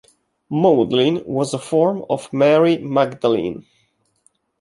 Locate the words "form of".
1.59-2.33